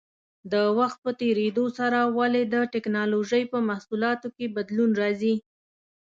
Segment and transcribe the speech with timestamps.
[0.51, 5.35] د وخت په تېرېدو سره ولې د ټېکنالوجۍ په محصولاتو کې بدلون راځي؟